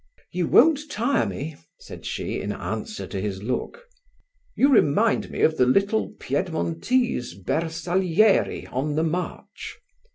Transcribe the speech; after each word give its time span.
"You 0.31 0.47
won't 0.47 0.89
tire 0.89 1.27
me," 1.27 1.57
said 1.77 2.07
she, 2.07 2.41
in 2.41 2.51
answer 2.51 3.05
to 3.05 3.21
his 3.21 3.43
look. 3.43 3.85
"You 4.55 4.69
remind 4.69 5.29
me 5.29 5.41
of 5.41 5.57
the 5.57 5.67
little 5.67 6.13
Piedmontese 6.19 7.35
Bersaglieri 7.35 8.65
on 8.71 8.95
the 8.95 9.03
march." 9.03 9.77